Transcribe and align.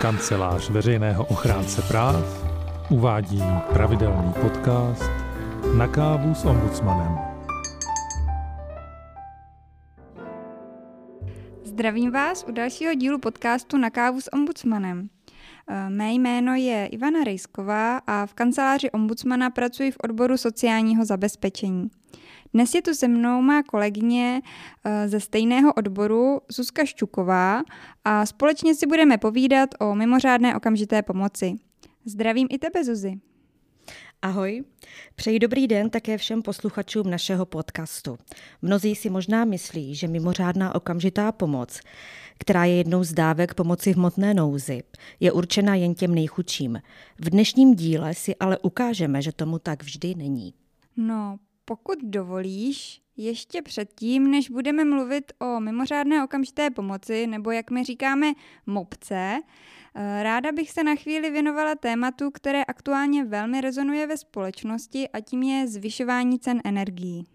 Kancelář 0.00 0.70
veřejného 0.70 1.24
ochránce 1.24 1.82
práv 1.82 2.44
uvádí 2.90 3.42
pravidelný 3.72 4.32
podcast 4.40 5.10
Na 5.76 5.88
kávu 5.88 6.34
s 6.34 6.44
ombudsmanem. 6.44 7.18
Zdravím 11.64 12.10
vás 12.10 12.44
u 12.48 12.52
dalšího 12.52 12.94
dílu 12.94 13.18
podcastu 13.18 13.76
Na 13.76 13.90
kávu 13.90 14.20
s 14.20 14.32
ombudsmanem. 14.32 15.08
Eh, 15.68 15.90
mé 15.90 16.12
jméno 16.12 16.54
je 16.54 16.86
Ivana 16.86 17.24
Rejsková 17.24 17.98
a 18.06 18.26
v 18.26 18.34
kanceláři 18.34 18.90
ombudsmana 18.90 19.50
pracuji 19.50 19.90
v 19.90 19.96
odboru 20.04 20.36
sociálního 20.36 21.04
zabezpečení. 21.04 21.90
Dnes 22.52 22.74
je 22.74 22.82
tu 22.82 22.94
se 22.94 23.08
mnou 23.08 23.42
má 23.42 23.62
kolegyně 23.62 24.42
eh, 24.84 25.08
ze 25.08 25.20
stejného 25.20 25.72
odboru 25.72 26.40
Zuzka 26.48 26.84
Ščuková 26.84 27.62
a 28.04 28.26
společně 28.26 28.74
si 28.74 28.86
budeme 28.86 29.18
povídat 29.18 29.70
o 29.80 29.94
mimořádné 29.94 30.56
okamžité 30.56 31.02
pomoci. 31.02 31.54
Zdravím 32.04 32.48
i 32.50 32.58
tebe, 32.58 32.84
Zuzi. 32.84 33.20
Ahoj, 34.22 34.64
přeji 35.14 35.38
dobrý 35.38 35.66
den 35.66 35.90
také 35.90 36.18
všem 36.18 36.42
posluchačům 36.42 37.10
našeho 37.10 37.46
podcastu. 37.46 38.18
Mnozí 38.62 38.94
si 38.94 39.10
možná 39.10 39.44
myslí, 39.44 39.94
že 39.94 40.08
mimořádná 40.08 40.74
okamžitá 40.74 41.32
pomoc, 41.32 41.80
která 42.38 42.64
je 42.64 42.76
jednou 42.76 43.04
z 43.04 43.12
dávek 43.12 43.54
pomoci 43.54 43.92
v 43.92 43.96
hmotné 43.96 44.34
nouzi, 44.34 44.82
je 45.20 45.32
určena 45.32 45.74
jen 45.74 45.94
těm 45.94 46.14
nejchudším. 46.14 46.82
V 47.18 47.30
dnešním 47.30 47.74
díle 47.74 48.14
si 48.14 48.36
ale 48.36 48.58
ukážeme, 48.58 49.22
že 49.22 49.32
tomu 49.32 49.58
tak 49.58 49.82
vždy 49.82 50.14
není. 50.14 50.54
No, 50.96 51.38
pokud 51.68 51.98
dovolíš, 52.02 53.02
ještě 53.16 53.62
předtím, 53.62 54.30
než 54.30 54.50
budeme 54.50 54.84
mluvit 54.84 55.32
o 55.40 55.60
mimořádné 55.60 56.24
okamžité 56.24 56.70
pomoci, 56.70 57.26
nebo 57.26 57.50
jak 57.50 57.70
my 57.70 57.84
říkáme 57.84 58.32
MOPce, 58.66 59.40
eh, 59.94 60.22
ráda 60.22 60.52
bych 60.52 60.70
se 60.70 60.84
na 60.84 60.94
chvíli 60.94 61.30
věnovala 61.30 61.74
tématu, 61.74 62.30
které 62.30 62.64
aktuálně 62.64 63.24
velmi 63.24 63.60
rezonuje 63.60 64.06
ve 64.06 64.16
společnosti 64.16 65.08
a 65.08 65.20
tím 65.20 65.42
je 65.42 65.68
zvyšování 65.68 66.38
cen 66.38 66.60
energií. 66.64 67.26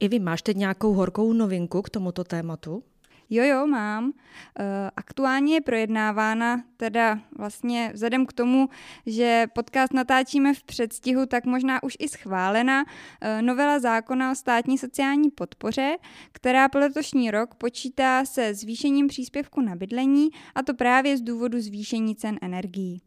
I 0.00 0.08
vy 0.08 0.18
máš 0.18 0.42
teď 0.42 0.56
nějakou 0.56 0.92
horkou 0.92 1.32
novinku 1.32 1.82
k 1.82 1.90
tomuto 1.90 2.24
tématu? 2.24 2.82
Jo, 3.30 3.44
jo, 3.44 3.66
mám. 3.66 4.12
Eh, 4.58 4.90
aktuálně 4.96 5.54
je 5.54 5.60
projednávána, 5.60 6.62
teda 6.76 7.20
vlastně 7.38 7.90
vzhledem 7.94 8.26
k 8.26 8.32
tomu, 8.32 8.68
že 9.06 9.46
podcast 9.54 9.92
natáčíme 9.92 10.54
v 10.54 10.62
předstihu, 10.62 11.26
tak 11.26 11.44
možná 11.44 11.82
už 11.82 11.96
i 11.98 12.08
schválena 12.08 12.84
eh, 13.20 13.42
novela 13.42 13.78
zákona 13.78 14.32
o 14.32 14.34
státní 14.34 14.78
sociální 14.78 15.30
podpoře, 15.30 15.96
která 16.32 16.68
pro 16.68 16.80
letošní 16.80 17.30
rok 17.30 17.54
počítá 17.54 18.24
se 18.24 18.54
zvýšením 18.54 19.08
příspěvku 19.08 19.60
na 19.60 19.76
bydlení, 19.76 20.28
a 20.54 20.62
to 20.62 20.74
právě 20.74 21.16
z 21.16 21.20
důvodu 21.20 21.60
zvýšení 21.60 22.16
cen 22.16 22.38
energií. 22.42 23.00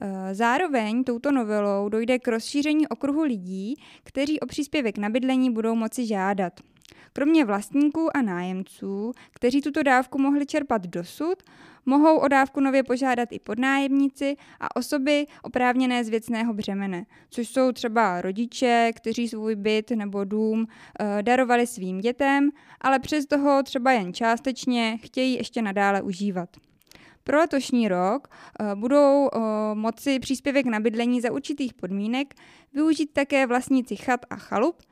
Eh, 0.00 0.34
zároveň 0.34 1.04
touto 1.04 1.30
novelou 1.30 1.88
dojde 1.88 2.18
k 2.18 2.28
rozšíření 2.28 2.88
okruhu 2.88 3.22
lidí, 3.22 3.74
kteří 4.04 4.40
o 4.40 4.46
příspěvek 4.46 4.98
na 4.98 5.08
bydlení 5.08 5.50
budou 5.50 5.74
moci 5.74 6.06
žádat. 6.06 6.60
Kromě 7.12 7.44
vlastníků 7.44 8.16
a 8.16 8.22
nájemců, 8.22 9.12
kteří 9.32 9.60
tuto 9.60 9.82
dávku 9.82 10.18
mohli 10.18 10.46
čerpat 10.46 10.86
dosud, 10.86 11.42
mohou 11.86 12.16
o 12.16 12.28
dávku 12.28 12.60
nově 12.60 12.82
požádat 12.82 13.28
i 13.32 13.38
podnájemníci 13.38 14.36
a 14.60 14.76
osoby 14.76 15.26
oprávněné 15.42 16.04
z 16.04 16.08
věcného 16.08 16.54
břemene, 16.54 17.06
což 17.30 17.48
jsou 17.48 17.72
třeba 17.72 18.20
rodiče, 18.20 18.90
kteří 18.96 19.28
svůj 19.28 19.54
byt 19.54 19.90
nebo 19.90 20.24
dům 20.24 20.66
e, 21.00 21.22
darovali 21.22 21.66
svým 21.66 22.00
dětem, 22.00 22.50
ale 22.80 22.98
přes 22.98 23.26
toho 23.26 23.62
třeba 23.62 23.92
jen 23.92 24.14
částečně 24.14 24.98
chtějí 25.02 25.34
ještě 25.34 25.62
nadále 25.62 26.02
užívat. 26.02 26.48
Pro 27.24 27.38
letošní 27.38 27.88
rok 27.88 28.28
uh, 28.60 28.80
budou 28.80 29.28
uh, 29.28 29.42
moci 29.74 30.18
příspěvek 30.18 30.66
na 30.66 30.80
bydlení 30.80 31.20
za 31.20 31.32
určitých 31.32 31.74
podmínek 31.74 32.34
využít 32.72 33.12
také 33.12 33.46
vlastníci 33.46 33.96
chat 33.96 34.20
a 34.30 34.36
chalup, 34.36 34.82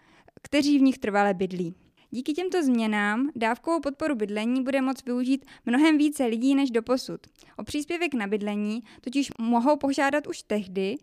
kteří 0.43 0.79
v 0.79 0.83
nich 0.83 0.99
trvale 0.99 1.35
bydlí. 1.35 1.75
Díky 2.13 2.33
těmto 2.33 2.63
změnám 2.63 3.31
dávkovou 3.37 3.81
podporu 3.81 4.15
bydlení 4.15 4.63
bude 4.63 4.81
moct 4.81 5.07
využít 5.07 5.47
mnohem 5.67 5.99
více 5.99 6.25
lidí 6.25 6.55
než 6.55 6.71
doposud. 6.71 7.21
O 7.57 7.65
příspěvek 7.65 8.15
na 8.15 8.27
bydlení 8.27 8.83
totiž 9.01 9.31
mohou 9.39 9.77
požádat 9.77 10.27
už 10.27 10.43
tehdy, 10.43 10.97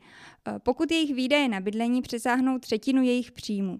eh, 0.48 0.60
pokud 0.60 0.92
jejich 0.92 1.14
výdaje 1.14 1.48
na 1.48 1.60
bydlení 1.60 2.02
přesáhnou 2.02 2.60
třetinu 2.60 3.04
jejich 3.04 3.32
příjmu. 3.32 3.80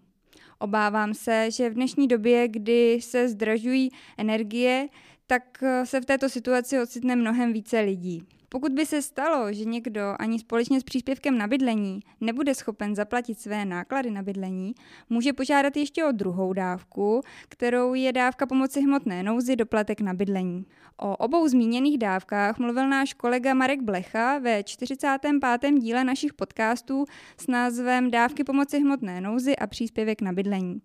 Obávám 0.60 1.14
se, 1.14 1.52
že 1.52 1.70
v 1.70 1.74
dnešní 1.74 2.08
době, 2.08 2.48
kdy 2.48 3.00
se 3.02 3.30
zdražují 3.30 3.92
energie, 4.18 4.90
tak 5.28 5.64
eh, 5.64 5.86
se 5.86 6.02
v 6.02 6.06
této 6.06 6.30
situaci 6.30 6.80
ocitne 6.80 7.16
mnohem 7.16 7.54
více 7.54 7.80
lidí. 7.80 8.24
Pokud 8.50 8.72
by 8.72 8.86
se 8.86 9.02
stalo, 9.02 9.54
že 9.54 9.66
někdo 9.66 10.02
ani 10.20 10.40
společně 10.40 10.80
s 10.80 10.84
příspěvkem 10.84 11.38
na 11.38 11.48
bydlení 11.48 12.00
nebude 12.22 12.56
schopen 12.56 12.96
zaplatit 12.96 13.40
své 13.40 13.66
náklady 13.66 14.12
na 14.12 14.24
bydlení, 14.24 14.74
může 15.10 15.34
požádat 15.34 15.78
ještě 15.78 16.06
o 16.06 16.12
druhou 16.12 16.54
dávku, 16.54 17.22
kterou 17.50 17.94
je 17.94 18.14
dávka 18.14 18.46
pomoci 18.46 18.82
hmotné 18.82 19.24
nouzi 19.24 19.56
doplatek 19.56 20.02
na 20.02 20.14
bydlení. 20.14 20.66
O 20.98 21.18
obou 21.18 21.48
zmíněných 21.48 21.98
dávkách 21.98 22.60
mluvil 22.60 22.90
náš 22.90 23.14
kolega 23.14 23.54
Marek 23.54 23.82
Blecha 23.82 24.40
ve 24.40 24.64
45. 24.64 25.72
díle 25.80 26.04
našich 26.04 26.34
podcastů 26.34 27.06
s 27.38 27.48
názvem 27.48 28.12
Dávky 28.12 28.44
pomoci 28.44 28.80
hmotné 28.80 29.22
nouzi 29.22 29.56
a 29.56 29.68
příspěvek 29.68 30.22
na 30.22 30.34
bydlení. 30.34 30.82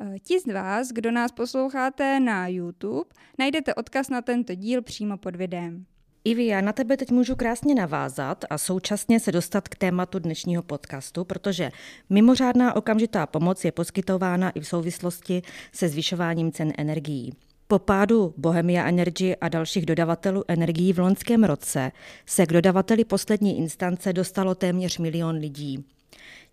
E, 0.00 0.18
ti 0.18 0.40
z 0.40 0.52
vás, 0.52 0.88
kdo 0.88 1.10
nás 1.10 1.32
posloucháte 1.32 2.20
na 2.20 2.48
YouTube, 2.48 3.10
najdete 3.38 3.74
odkaz 3.74 4.10
na 4.10 4.22
tento 4.22 4.54
díl 4.54 4.82
přímo 4.82 5.16
pod 5.16 5.36
videem. 5.36 5.84
Ivi, 6.24 6.46
já 6.46 6.60
na 6.60 6.72
tebe 6.72 6.96
teď 6.96 7.10
můžu 7.10 7.36
krásně 7.36 7.74
navázat 7.74 8.44
a 8.50 8.58
současně 8.58 9.20
se 9.20 9.32
dostat 9.32 9.68
k 9.68 9.76
tématu 9.76 10.18
dnešního 10.18 10.62
podcastu, 10.62 11.24
protože 11.24 11.70
mimořádná 12.10 12.76
okamžitá 12.76 13.26
pomoc 13.26 13.64
je 13.64 13.72
poskytována 13.72 14.50
i 14.50 14.60
v 14.60 14.66
souvislosti 14.66 15.42
se 15.72 15.88
zvyšováním 15.88 16.52
cen 16.52 16.72
energií. 16.78 17.32
Po 17.66 17.78
pádu 17.78 18.34
Bohemia 18.36 18.88
Energy 18.88 19.36
a 19.36 19.48
dalších 19.48 19.86
dodavatelů 19.86 20.44
energií 20.48 20.92
v 20.92 20.98
loňském 20.98 21.44
roce 21.44 21.92
se 22.26 22.46
k 22.46 22.52
dodavateli 22.52 23.04
poslední 23.04 23.58
instance 23.58 24.12
dostalo 24.12 24.54
téměř 24.54 24.98
milion 24.98 25.36
lidí. 25.36 25.84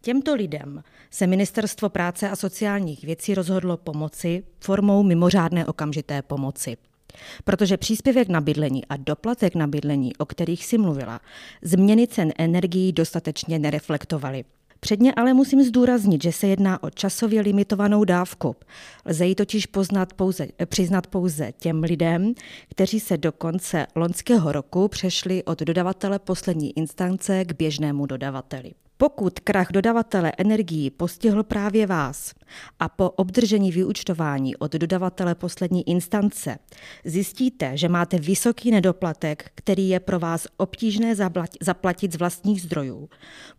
Těmto 0.07 0.35
lidem 0.35 0.83
se 1.11 1.27
Ministerstvo 1.27 1.89
práce 1.89 2.29
a 2.29 2.35
sociálních 2.35 3.03
věcí 3.03 3.35
rozhodlo 3.35 3.77
pomoci 3.77 4.43
formou 4.59 5.03
mimořádné 5.03 5.65
okamžité 5.65 6.21
pomoci. 6.21 6.77
Protože 7.43 7.77
příspěvek 7.77 8.27
na 8.27 8.41
bydlení 8.41 8.85
a 8.85 8.97
doplatek 8.97 9.55
na 9.55 9.67
bydlení, 9.67 10.15
o 10.15 10.25
kterých 10.25 10.65
si 10.65 10.77
mluvila, 10.77 11.19
změny 11.61 12.07
cen 12.07 12.31
energií 12.37 12.91
dostatečně 12.91 13.59
nereflektovaly. 13.59 14.45
Předně 14.79 15.13
ale 15.13 15.33
musím 15.33 15.63
zdůraznit, 15.63 16.23
že 16.23 16.31
se 16.31 16.47
jedná 16.47 16.83
o 16.83 16.89
časově 16.89 17.41
limitovanou 17.41 18.03
dávku. 18.03 18.55
Lze 19.05 19.25
ji 19.25 19.35
totiž 19.35 19.65
poznat 19.65 20.13
pouze, 20.13 20.47
přiznat 20.65 21.07
pouze 21.07 21.51
těm 21.59 21.83
lidem, 21.83 22.33
kteří 22.69 22.99
se 22.99 23.17
do 23.17 23.31
konce 23.31 23.87
loňského 23.95 24.51
roku 24.51 24.87
přešli 24.87 25.43
od 25.43 25.59
dodavatele 25.59 26.19
poslední 26.19 26.77
instance 26.77 27.45
k 27.45 27.53
běžnému 27.53 28.05
dodavateli. 28.05 28.71
Pokud 28.99 29.39
krach 29.39 29.67
dodavatele 29.71 30.31
energií 30.37 30.89
postihl 30.89 31.43
právě 31.43 31.87
vás 31.87 32.33
a 32.79 32.89
po 32.89 33.09
obdržení 33.09 33.71
vyučtování 33.71 34.55
od 34.55 34.71
dodavatele 34.71 35.35
poslední 35.35 35.89
instance 35.89 36.57
zjistíte, 37.05 37.77
že 37.77 37.89
máte 37.89 38.19
vysoký 38.19 38.71
nedoplatek, 38.71 39.51
který 39.55 39.89
je 39.89 39.99
pro 39.99 40.19
vás 40.19 40.47
obtížné 40.57 41.15
zaplatit 41.61 42.13
z 42.13 42.15
vlastních 42.15 42.61
zdrojů, 42.61 43.09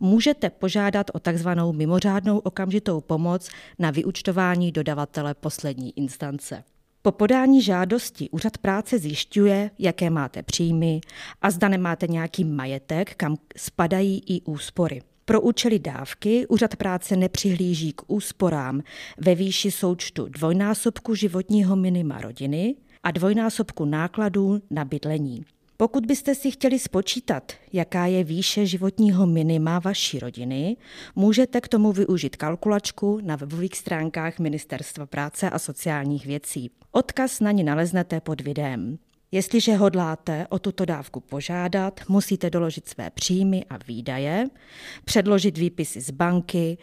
můžete 0.00 0.50
požádat 0.50 1.10
o 1.15 1.19
takzvanou 1.19 1.72
mimořádnou 1.72 2.38
okamžitou 2.38 3.00
pomoc 3.00 3.50
na 3.78 3.91
vyučtování 3.91 4.72
dodavatele 4.72 5.34
poslední 5.34 5.98
instance. 5.98 6.65
Po 7.03 7.12
podání 7.12 7.62
žádosti 7.62 8.31
úřad 8.31 8.59
práce 8.59 8.98
zjišťuje, 8.98 9.71
jaké 9.78 10.10
máte 10.10 10.43
příjmy 10.43 11.00
a 11.43 11.50
zda 11.50 11.69
nemáte 11.69 12.06
nějaký 12.06 12.44
majetek, 12.44 13.15
kam 13.15 13.36
spadají 13.57 14.22
i 14.27 14.41
úspory. 14.41 15.03
Pro 15.28 15.41
účely 15.41 15.78
dávky 15.78 16.47
úřad 16.47 16.77
práce 16.77 17.16
nepřihlíží 17.16 17.92
k 17.92 18.03
úsporám 18.07 18.83
ve 19.19 19.34
výši 19.34 19.71
součtu 19.71 20.28
dvojnásobku 20.28 21.15
životního 21.15 21.77
minima 21.77 22.21
rodiny 22.21 22.75
a 23.03 23.10
dvojnásobku 23.10 23.84
nákladů 23.84 24.63
na 24.71 24.84
bydlení. 24.84 25.45
Pokud 25.77 26.07
byste 26.07 26.34
si 26.34 26.51
chtěli 26.51 26.78
spočítat, 26.78 27.53
jaká 27.72 28.07
je 28.07 28.25
výše 28.25 28.66
životního 28.66 29.27
minima 29.27 29.78
vaší 29.78 30.19
rodiny, 30.19 30.77
můžete 31.15 31.60
k 31.60 31.69
tomu 31.69 31.92
využít 31.92 32.36
kalkulačku 32.36 33.21
na 33.22 33.36
webových 33.36 33.77
stránkách 33.77 34.39
Ministerstva 34.39 35.07
práce 35.07 35.51
a 35.51 35.59
sociálních 35.59 36.27
věcí. 36.27 36.71
Odkaz 36.92 37.41
na 37.41 37.51
ní 37.51 37.65
naleznete 37.65 38.21
pod 38.21 38.41
videem. 38.41 38.98
Jestliže 39.33 39.77
hodláte 39.77 40.47
o 40.51 40.59
tuto 40.59 40.84
dávku 40.84 41.21
požádat, 41.21 42.01
musíte 42.09 42.51
doložit 42.51 42.89
své 42.89 43.10
příjmy 43.10 43.65
a 43.71 43.77
výdaje, 43.89 44.45
předložit 45.04 45.59
výpisy 45.59 46.01
z 46.01 46.10
banky, 46.10 46.78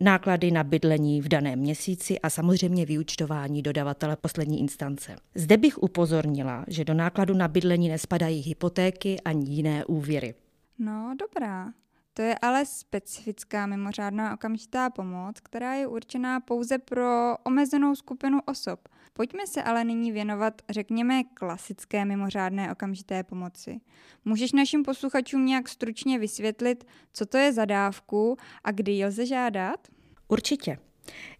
náklady 0.00 0.50
na 0.50 0.64
bydlení 0.64 1.20
v 1.20 1.28
daném 1.28 1.58
měsíci 1.58 2.18
a 2.20 2.30
samozřejmě 2.30 2.86
vyučtování 2.86 3.62
dodavatele 3.62 4.16
poslední 4.16 4.60
instance. 4.60 5.16
Zde 5.34 5.56
bych 5.56 5.78
upozornila, 5.78 6.64
že 6.68 6.84
do 6.84 6.94
nákladu 6.94 7.34
na 7.34 7.48
bydlení 7.48 7.88
nespadají 7.88 8.40
hypotéky 8.40 9.20
ani 9.20 9.50
jiné 9.50 9.84
úvěry. 9.84 10.34
No, 10.78 11.14
dobrá. 11.18 11.72
To 12.18 12.22
je 12.22 12.38
ale 12.42 12.66
specifická 12.66 13.66
mimořádná 13.66 14.34
okamžitá 14.34 14.90
pomoc, 14.90 15.40
která 15.40 15.74
je 15.74 15.86
určená 15.86 16.40
pouze 16.40 16.78
pro 16.78 17.36
omezenou 17.44 17.94
skupinu 17.94 18.38
osob. 18.46 18.88
Pojďme 19.12 19.46
se 19.46 19.62
ale 19.62 19.84
nyní 19.84 20.12
věnovat, 20.12 20.62
řekněme, 20.70 21.24
klasické 21.24 22.04
mimořádné 22.04 22.72
okamžité 22.72 23.22
pomoci. 23.22 23.80
Můžeš 24.24 24.52
našim 24.52 24.82
posluchačům 24.82 25.46
nějak 25.46 25.68
stručně 25.68 26.18
vysvětlit, 26.18 26.84
co 27.12 27.26
to 27.26 27.38
je 27.38 27.52
za 27.52 27.64
dávku 27.64 28.36
a 28.64 28.70
kdy 28.70 28.92
ji 28.92 29.06
lze 29.06 29.26
žádat? 29.26 29.88
Určitě. 30.28 30.78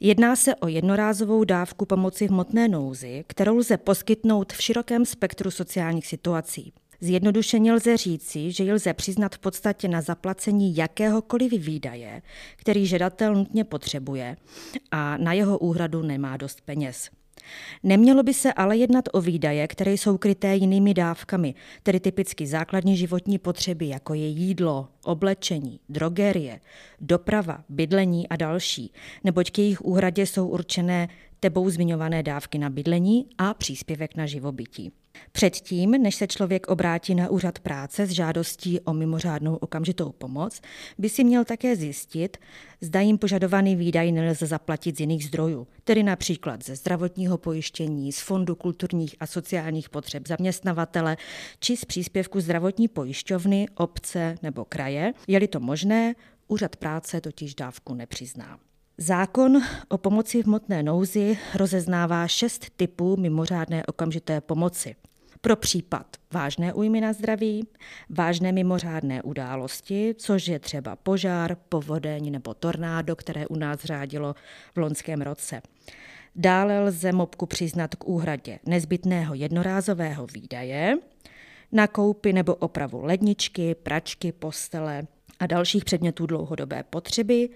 Jedná 0.00 0.36
se 0.36 0.56
o 0.56 0.68
jednorázovou 0.68 1.44
dávku 1.44 1.86
pomoci 1.86 2.28
v 2.28 2.30
hmotné 2.30 2.68
nouzi, 2.68 3.24
kterou 3.26 3.56
lze 3.56 3.76
poskytnout 3.76 4.52
v 4.52 4.62
širokém 4.62 5.04
spektru 5.04 5.50
sociálních 5.50 6.06
situací. 6.06 6.72
Zjednodušeně 7.00 7.72
lze 7.72 7.96
říci, 7.96 8.52
že 8.52 8.64
ji 8.64 8.72
lze 8.72 8.94
přiznat 8.94 9.34
v 9.34 9.38
podstatě 9.38 9.88
na 9.88 10.00
zaplacení 10.00 10.76
jakéhokoliv 10.76 11.52
výdaje, 11.52 12.22
který 12.56 12.86
žadatel 12.86 13.34
nutně 13.34 13.64
potřebuje 13.64 14.36
a 14.90 15.16
na 15.16 15.32
jeho 15.32 15.58
úhradu 15.58 16.02
nemá 16.02 16.36
dost 16.36 16.60
peněz. 16.60 17.10
Nemělo 17.82 18.22
by 18.22 18.34
se 18.34 18.52
ale 18.52 18.76
jednat 18.76 19.04
o 19.12 19.20
výdaje, 19.20 19.68
které 19.68 19.92
jsou 19.92 20.18
kryté 20.18 20.56
jinými 20.56 20.94
dávkami, 20.94 21.54
tedy 21.82 22.00
typicky 22.00 22.46
základní 22.46 22.96
životní 22.96 23.38
potřeby, 23.38 23.88
jako 23.88 24.14
je 24.14 24.26
jídlo, 24.28 24.88
oblečení, 25.04 25.80
drogerie, 25.88 26.60
doprava, 27.00 27.64
bydlení 27.68 28.28
a 28.28 28.36
další, 28.36 28.92
neboť 29.24 29.50
k 29.50 29.58
jejich 29.58 29.84
úhradě 29.84 30.26
jsou 30.26 30.48
určené 30.48 31.08
tebou 31.40 31.70
zmiňované 31.70 32.22
dávky 32.22 32.58
na 32.58 32.70
bydlení 32.70 33.26
a 33.38 33.54
příspěvek 33.54 34.16
na 34.16 34.26
živobytí. 34.26 34.92
Předtím, 35.32 35.90
než 35.90 36.14
se 36.14 36.26
člověk 36.26 36.68
obrátí 36.68 37.14
na 37.14 37.28
úřad 37.28 37.58
práce 37.58 38.06
s 38.06 38.10
žádostí 38.10 38.80
o 38.80 38.92
mimořádnou 38.92 39.56
okamžitou 39.56 40.12
pomoc, 40.12 40.60
by 40.98 41.08
si 41.08 41.24
měl 41.24 41.44
také 41.44 41.76
zjistit, 41.76 42.36
zda 42.80 43.00
jim 43.00 43.18
požadovaný 43.18 43.76
výdaj 43.76 44.12
nelze 44.12 44.46
zaplatit 44.46 44.96
z 44.96 45.00
jiných 45.00 45.24
zdrojů, 45.24 45.66
tedy 45.84 46.02
například 46.02 46.64
ze 46.64 46.76
zdravotního 46.76 47.38
pojištění, 47.38 48.12
z 48.12 48.20
Fondu 48.20 48.54
kulturních 48.54 49.16
a 49.20 49.26
sociálních 49.26 49.88
potřeb 49.88 50.28
zaměstnavatele 50.28 51.16
či 51.60 51.76
z 51.76 51.84
příspěvku 51.84 52.40
zdravotní 52.40 52.88
pojišťovny, 52.88 53.68
obce 53.74 54.34
nebo 54.42 54.64
kraje. 54.64 55.12
Je-li 55.26 55.48
to 55.48 55.60
možné, 55.60 56.14
úřad 56.48 56.76
práce 56.76 57.20
totiž 57.20 57.54
dávku 57.54 57.94
nepřizná. 57.94 58.58
Zákon 58.98 59.62
o 59.88 59.98
pomoci 59.98 60.42
v 60.42 60.46
hmotné 60.46 60.82
nouzi 60.82 61.38
rozeznává 61.54 62.28
šest 62.28 62.66
typů 62.76 63.16
mimořádné 63.16 63.86
okamžité 63.86 64.40
pomoci. 64.40 64.94
Pro 65.40 65.56
případ 65.56 66.06
vážné 66.32 66.72
újmy 66.72 67.00
na 67.00 67.12
zdraví, 67.12 67.66
vážné 68.10 68.52
mimořádné 68.52 69.22
události, 69.22 70.14
což 70.18 70.46
je 70.46 70.58
třeba 70.58 70.96
požár, 70.96 71.56
povodeň 71.68 72.32
nebo 72.32 72.54
tornádo, 72.54 73.16
které 73.16 73.46
u 73.46 73.56
nás 73.56 73.84
řádilo 73.84 74.34
v 74.74 74.76
loňském 74.76 75.20
roce. 75.20 75.62
Dále 76.36 76.80
lze 76.80 77.12
mopku 77.12 77.46
přiznat 77.46 77.94
k 77.94 78.08
úhradě 78.08 78.58
nezbytného 78.66 79.34
jednorázového 79.34 80.26
výdaje, 80.26 80.98
na 81.72 81.86
koupi 81.86 82.32
nebo 82.32 82.54
opravu 82.54 83.04
ledničky, 83.04 83.74
pračky, 83.74 84.32
postele 84.32 85.06
a 85.38 85.46
dalších 85.46 85.84
předmětů 85.84 86.26
dlouhodobé 86.26 86.82
potřeby, 86.82 87.48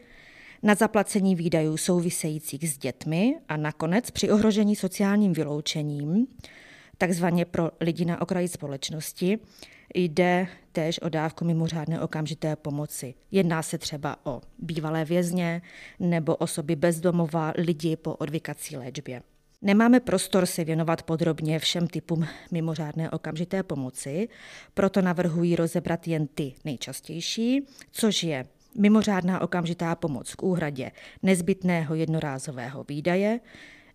na 0.63 0.75
zaplacení 0.75 1.35
výdajů 1.35 1.77
souvisejících 1.77 2.71
s 2.71 2.79
dětmi 2.79 3.37
a 3.49 3.57
nakonec 3.57 4.11
při 4.11 4.31
ohrožení 4.31 4.77
sociálním 4.77 5.33
vyloučením, 5.33 6.27
takzvaně 6.99 7.45
pro 7.45 7.71
lidi 7.81 8.05
na 8.05 8.21
okraji 8.21 8.49
společnosti, 8.49 9.39
jde 9.95 10.47
též 10.73 11.03
o 11.03 11.09
dávku 11.09 11.45
mimořádné 11.45 12.01
okamžité 12.01 12.57
pomoci. 12.57 13.15
Jedná 13.31 13.63
se 13.63 13.79
třeba 13.79 14.17
o 14.25 14.41
bývalé 14.59 15.05
vězně 15.05 15.63
nebo 16.01 16.37
osoby 16.37 16.77
bezdomova, 16.77 17.53
lidi 17.57 17.97
po 17.97 18.15
odvykací 18.15 18.77
léčbě. 18.77 19.23
Nemáme 19.63 20.01
prostor 20.01 20.47
se 20.47 20.65
věnovat 20.65 21.03
podrobně 21.03 21.59
všem 21.59 21.87
typům 21.87 22.27
mimořádné 22.51 23.11
okamžité 23.11 23.63
pomoci, 23.63 24.29
proto 24.75 25.03
navrhuji 25.03 25.57
rozebrat 25.57 26.09
jen 26.09 26.27
ty 26.27 26.55
nejčastější, 26.65 27.67
což 27.91 28.23
je 28.23 28.47
mimořádná 28.79 29.41
okamžitá 29.41 29.95
pomoc 29.95 30.35
k 30.35 30.43
úhradě 30.43 30.91
nezbytného 31.23 31.95
jednorázového 31.95 32.85
výdaje, 32.89 33.41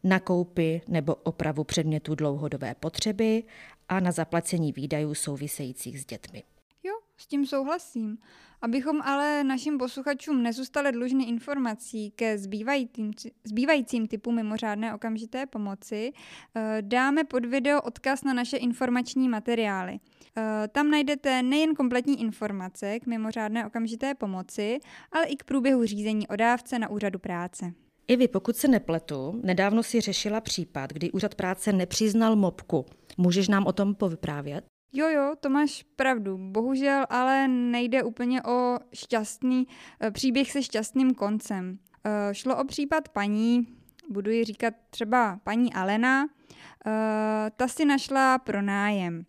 na 0.08 0.20
koupi 0.20 0.82
nebo 0.88 1.16
opravu 1.16 1.64
předmětů 1.64 2.16
dlouhodobé 2.16 2.76
potřeby 2.80 3.44
a 3.90 4.00
na 4.00 4.12
zaplacení 4.12 4.72
výdajů 4.72 5.14
souvisejících 5.14 6.00
s 6.00 6.06
dětmi. 6.06 6.44
Jo, 6.84 6.94
s 7.18 7.28
tím 7.28 7.46
souhlasím. 7.46 8.18
Abychom 8.62 9.02
ale 9.02 9.44
našim 9.44 9.78
posluchačům 9.78 10.44
nezůstali 10.44 10.92
dlužny 10.92 11.24
informací 11.24 12.12
ke 12.12 12.38
zbývajícím, 12.38 13.12
zbývajícím 13.44 14.08
typům 14.08 14.36
mimořádné 14.36 14.96
okamžité 14.96 15.46
pomoci, 15.46 16.12
eh, 16.56 16.78
dáme 16.82 17.24
pod 17.24 17.46
video 17.46 17.82
odkaz 17.82 18.24
na 18.24 18.34
naše 18.34 18.58
informační 18.58 19.30
materiály. 19.30 20.00
Eh, 20.38 20.68
tam 20.68 20.92
najdete 20.92 21.44
nejen 21.44 21.76
kompletní 21.76 22.22
informace 22.22 23.00
k 23.00 23.06
mimořádné 23.06 23.66
okamžité 23.66 24.16
pomoci, 24.16 24.80
ale 25.12 25.26
i 25.26 25.36
k 25.36 25.44
průběhu 25.44 25.86
řízení 25.86 26.28
o 26.28 26.36
dávce 26.36 26.80
na 26.80 26.90
úřadu 26.90 27.20
práce. 27.20 27.74
I 28.08 28.16
vy, 28.16 28.28
pokud 28.28 28.56
se 28.56 28.68
nepletu, 28.68 29.42
nedávno 29.44 29.84
si 29.84 30.02
řešila 30.02 30.42
případ, 30.42 30.94
kdy 30.94 31.12
úřad 31.12 31.36
práce 31.36 31.74
nepřiznal 31.74 32.36
mopku. 32.36 32.86
Můžeš 33.18 33.48
nám 33.48 33.66
o 33.68 33.74
tom 33.74 33.96
povyprávět? 33.96 34.66
Jo, 34.94 35.10
jo, 35.10 35.34
to 35.40 35.50
máš 35.50 35.86
pravdu. 35.96 36.38
Bohužel 36.38 37.06
ale 37.10 37.48
nejde 37.48 38.04
úplně 38.04 38.44
o 38.44 38.78
šťastný 38.94 39.68
eh, 40.02 40.12
příběh 40.12 40.52
se 40.52 40.64
šťastným 40.64 41.14
koncem. 41.14 41.80
Eh, 42.04 42.34
šlo 42.34 42.58
o 42.58 42.64
případ 42.64 43.10
paní, 43.10 43.68
budu 44.10 44.32
ji 44.32 44.44
říkat 44.44 44.74
třeba 44.90 45.40
paní 45.44 45.74
Alena, 45.74 46.28
ta 47.56 47.68
si 47.68 47.86
našla 47.86 48.38
pronájem. 48.38 49.26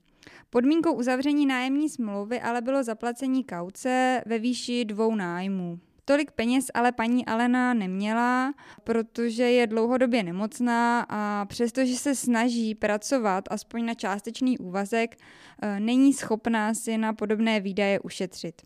Podmínkou 0.51 0.93
uzavření 0.93 1.47
nájemní 1.47 1.89
smlouvy 1.89 2.41
ale 2.41 2.61
bylo 2.61 2.83
zaplacení 2.83 3.45
kauce 3.45 4.23
ve 4.27 4.39
výši 4.39 4.85
dvou 4.85 5.15
nájmů. 5.15 5.81
Tolik 6.09 6.31
peněz 6.31 6.67
ale 6.75 6.93
paní 6.93 7.27
Alena 7.27 7.75
neměla, 7.75 8.55
protože 8.85 9.43
je 9.43 9.67
dlouhodobě 9.67 10.23
nemocná 10.23 11.07
a 11.09 11.45
přestože 11.45 11.97
se 11.97 12.15
snaží 12.15 12.75
pracovat 12.75 13.45
aspoň 13.51 13.85
na 13.85 13.95
částečný 13.95 14.59
úvazek, 14.59 15.17
eh, 15.63 15.81
není 15.81 16.13
schopná 16.13 16.75
si 16.75 16.99
na 16.99 17.13
podobné 17.13 17.61
výdaje 17.61 18.01
ušetřit. 18.01 18.63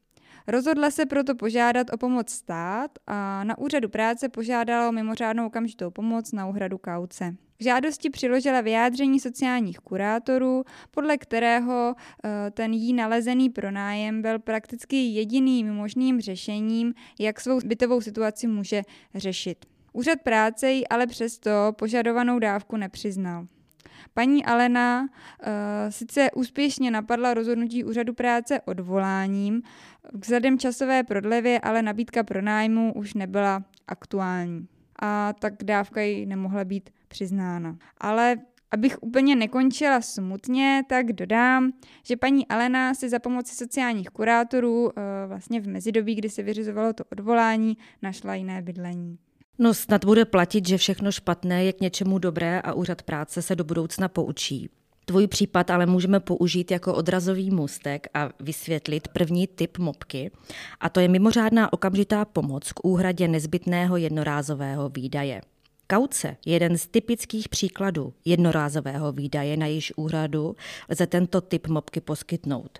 Rozhodla 0.46 0.90
se 0.90 1.06
proto 1.06 1.34
požádat 1.34 1.86
o 1.92 1.96
pomoc 1.96 2.30
stát 2.30 2.90
a 3.06 3.44
na 3.44 3.58
úřadu 3.58 3.88
práce 3.88 4.28
požádala 4.28 4.88
o 4.88 4.92
mimořádnou 4.92 5.46
okamžitou 5.46 5.90
pomoc 5.90 6.32
na 6.32 6.46
úhradu 6.46 6.78
kauce. 6.78 7.36
K 7.58 7.62
žádosti 7.62 8.10
přiložila 8.10 8.60
vyjádření 8.60 9.20
sociálních 9.20 9.78
kurátorů, 9.78 10.64
podle 10.90 11.18
kterého 11.18 11.94
eh, 12.24 12.50
ten 12.50 12.72
jí 12.72 12.92
nalezený 12.92 13.50
pronájem 13.50 14.22
byl 14.22 14.38
prakticky 14.38 14.96
jediným 14.96 15.74
možným 15.74 16.20
řešením, 16.20 16.94
jak 17.18 17.40
svou 17.40 17.58
bytovou 17.64 18.00
situaci 18.00 18.46
může 18.46 18.82
řešit. 19.14 19.66
Úřad 19.92 20.18
práce 20.22 20.70
jí 20.70 20.88
ale 20.88 21.06
přesto 21.06 21.50
požadovanou 21.76 22.38
dávku 22.38 22.76
nepřiznal. 22.76 23.46
Paní 24.14 24.44
Alena 24.44 25.02
uh, 25.02 25.08
sice 25.88 26.30
úspěšně 26.34 26.90
napadla 26.90 27.34
rozhodnutí 27.34 27.84
úřadu 27.84 28.14
práce 28.14 28.60
odvoláním, 28.60 29.62
vzhledem 30.14 30.58
časové 30.58 31.02
prodlevě 31.02 31.60
ale 31.60 31.82
nabídka 31.82 32.22
pronájmu 32.22 32.92
už 32.94 33.14
nebyla 33.14 33.64
aktuální 33.88 34.66
a 35.02 35.32
tak 35.38 35.54
dávka 35.64 36.00
jí 36.00 36.26
nemohla 36.26 36.64
být 36.64 36.90
přiznána. 37.08 37.76
Ale 37.98 38.36
Abych 38.72 39.02
úplně 39.02 39.36
nekončila 39.36 40.00
smutně, 40.00 40.82
tak 40.88 41.12
dodám, 41.12 41.72
že 42.06 42.16
paní 42.16 42.48
Alena 42.48 42.94
si 42.94 43.08
za 43.08 43.18
pomoci 43.18 43.54
sociálních 43.54 44.08
kurátorů 44.08 44.90
eh, 44.98 45.02
vlastně 45.26 45.60
v 45.60 45.68
mezidobí, 45.68 46.14
kdy 46.14 46.30
se 46.30 46.42
vyřizovalo 46.42 46.92
to 46.92 47.04
odvolání, 47.12 47.76
našla 48.02 48.34
jiné 48.34 48.62
bydlení. 48.62 49.18
No 49.58 49.74
snad 49.74 50.04
bude 50.04 50.24
platit, 50.24 50.68
že 50.68 50.78
všechno 50.78 51.12
špatné 51.12 51.64
je 51.64 51.72
k 51.72 51.80
něčemu 51.80 52.18
dobré 52.18 52.60
a 52.60 52.72
úřad 52.72 53.02
práce 53.02 53.42
se 53.42 53.56
do 53.56 53.64
budoucna 53.64 54.08
poučí. 54.08 54.70
Tvůj 55.04 55.26
případ 55.26 55.70
ale 55.70 55.86
můžeme 55.86 56.20
použít 56.20 56.70
jako 56.70 56.94
odrazový 56.94 57.50
můstek 57.50 58.06
a 58.14 58.30
vysvětlit 58.40 59.08
první 59.08 59.46
typ 59.46 59.78
mopky, 59.78 60.30
a 60.80 60.88
to 60.88 61.00
je 61.00 61.08
mimořádná 61.08 61.72
okamžitá 61.72 62.24
pomoc 62.24 62.72
k 62.72 62.84
úhradě 62.84 63.28
nezbytného 63.28 63.96
jednorázového 63.96 64.88
výdaje. 64.88 65.40
Kauce 65.86 66.36
je 66.46 66.52
jeden 66.52 66.78
z 66.78 66.86
typických 66.86 67.48
příkladů 67.48 68.14
jednorázového 68.24 69.12
výdaje, 69.12 69.56
na 69.56 69.66
již 69.66 69.92
úhradu 69.96 70.56
lze 70.88 71.06
tento 71.06 71.40
typ 71.40 71.66
mopky 71.66 72.00
poskytnout. 72.00 72.78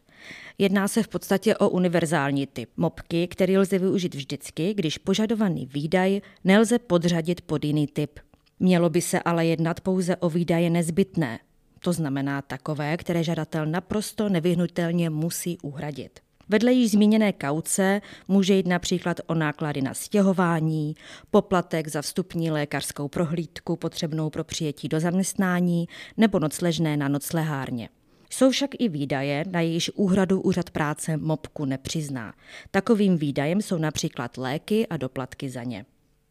Jedná 0.59 0.89
se 0.89 1.03
v 1.03 1.09
podstatě 1.09 1.57
o 1.57 1.69
univerzální 1.69 2.47
typ 2.47 2.71
mopky, 2.77 3.29
který 3.29 3.59
lze 3.59 3.79
využít 3.79 4.15
vždycky, 4.15 4.75
když 4.75 4.99
požadovaný 4.99 5.67
výdaj 5.67 6.21
nelze 6.45 6.79
podřadit 6.79 7.41
pod 7.41 7.65
jiný 7.65 7.87
typ. 7.87 8.21
Mělo 8.61 8.91
by 8.91 9.01
se 9.01 9.21
ale 9.21 9.47
jednat 9.47 9.81
pouze 9.81 10.17
o 10.17 10.31
výdaje 10.31 10.71
nezbytné, 10.71 11.39
to 11.81 11.93
znamená 11.93 12.43
takové, 12.43 12.97
které 12.97 13.25
žadatel 13.25 13.67
naprosto 13.67 14.29
nevyhnutelně 14.29 15.11
musí 15.11 15.59
uhradit. 15.63 16.21
Vedle 16.49 16.73
již 16.73 16.91
zmíněné 16.91 17.33
kauce 17.33 18.01
může 18.29 18.55
jít 18.55 18.67
například 18.67 19.21
o 19.27 19.35
náklady 19.35 19.83
na 19.83 19.95
stěhování, 19.95 20.95
poplatek 21.31 21.89
za 21.89 22.03
vstupní 22.03 22.51
lékařskou 22.51 23.09
prohlídku 23.09 23.77
potřebnou 23.77 24.31
pro 24.31 24.45
přijetí 24.45 24.89
do 24.89 25.01
zaměstnání 25.01 25.89
nebo 26.17 26.39
nocležné 26.39 26.97
na 26.97 27.09
noclehárně. 27.09 27.89
Jsou 28.33 28.51
však 28.51 28.71
i 28.79 28.89
výdaje, 28.89 29.45
na 29.51 29.61
jejíž 29.61 29.91
úhradu 29.95 30.41
úřad 30.41 30.71
práce 30.71 31.17
MOPku 31.17 31.65
nepřizná. 31.65 32.35
Takovým 32.71 33.19
výdajem 33.19 33.63
jsou 33.63 33.79
například 33.79 34.37
léky 34.37 34.87
a 34.87 34.97
doplatky 34.97 35.51
za 35.51 35.63
ně. 35.63 35.85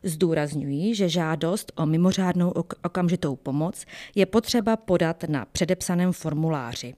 Zdůrazňují, 0.03 0.95
že 0.95 1.09
žádost 1.09 1.71
o 1.75 1.85
mimořádnou 1.85 2.53
okamžitou 2.83 3.35
pomoc 3.35 3.85
je 4.15 4.25
potřeba 4.25 4.77
podat 4.77 5.23
na 5.23 5.45
předepsaném 5.45 6.13
formuláři. 6.13 6.93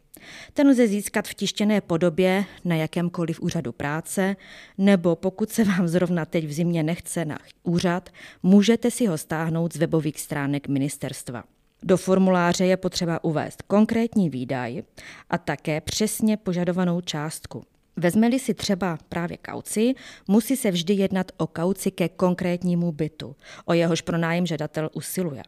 Ten 0.54 0.68
lze 0.68 0.88
získat 0.88 1.28
v 1.28 1.34
tištěné 1.34 1.82
podobě 1.82 2.46
na 2.66 2.76
jakémkoliv 2.76 3.42
úřadu 3.42 3.72
práce, 3.72 4.36
nebo 4.78 5.16
pokud 5.16 5.50
se 5.50 5.64
vám 5.64 5.88
zrovna 5.88 6.26
teď 6.26 6.46
v 6.46 6.54
zimě 6.54 6.84
nechce 6.84 7.26
na 7.26 7.38
úřad, 7.64 8.10
můžete 8.44 8.92
si 8.92 9.06
ho 9.06 9.18
stáhnout 9.18 9.74
z 9.74 9.78
webových 9.78 10.20
stránek 10.20 10.68
ministerstva. 10.68 11.44
Do 11.86 11.98
formuláře 11.98 12.66
je 12.66 12.78
potřeba 12.78 13.24
uvést 13.24 13.62
konkrétní 13.62 14.30
výdaj 14.30 14.84
a 15.30 15.38
také 15.38 15.82
přesně 15.82 16.38
požadovanou 16.38 17.02
částku. 17.02 17.64
Vezme-li 17.98 18.40
si 18.40 18.54
třeba 18.54 18.98
právě 19.10 19.38
kauci, 19.38 19.94
musí 20.28 20.56
se 20.56 20.72
vždy 20.72 20.94
jednat 20.94 21.32
o 21.38 21.48
kauci 21.48 21.92
ke 21.92 22.10
konkrétnímu 22.10 22.92
bytu, 22.92 23.36
o 23.66 23.74
jehož 23.74 24.02
pronájem 24.02 24.46
žadatel 24.46 24.90
usiluje. 24.94 25.44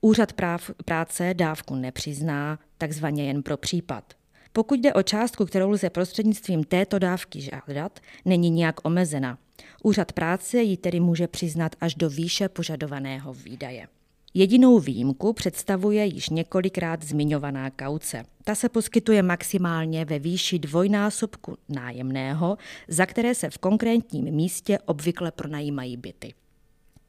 Úřad 0.00 0.32
práv, 0.32 0.70
práce 0.84 1.34
dávku 1.34 1.74
nepřizná, 1.74 2.58
takzvaně 2.78 3.24
jen 3.24 3.42
pro 3.42 3.56
případ. 3.56 4.14
Pokud 4.52 4.80
jde 4.80 4.92
o 4.92 5.02
částku, 5.02 5.46
kterou 5.46 5.70
lze 5.70 5.90
prostřednictvím 5.90 6.64
této 6.64 6.98
dávky 6.98 7.40
žádat, 7.40 8.00
není 8.24 8.50
nijak 8.50 8.80
omezena. 8.82 9.38
Úřad 9.82 10.12
práce 10.12 10.62
ji 10.62 10.76
tedy 10.76 11.00
může 11.00 11.28
přiznat 11.28 11.76
až 11.80 11.94
do 11.94 12.10
výše 12.10 12.48
požadovaného 12.48 13.34
výdaje. 13.34 13.88
Jedinou 14.34 14.78
výjimku 14.78 15.32
představuje 15.32 16.04
již 16.04 16.28
několikrát 16.28 17.02
zmiňovaná 17.02 17.70
kauce. 17.70 18.24
Ta 18.44 18.54
se 18.54 18.68
poskytuje 18.68 19.22
maximálně 19.22 20.04
ve 20.04 20.18
výši 20.18 20.58
dvojnásobku 20.58 21.56
nájemného, 21.68 22.56
za 22.88 23.06
které 23.06 23.34
se 23.34 23.50
v 23.50 23.58
konkrétním 23.58 24.24
místě 24.24 24.78
obvykle 24.86 25.30
pronajímají 25.30 25.96
byty. 25.96 26.34